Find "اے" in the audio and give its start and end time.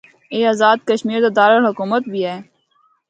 0.33-0.39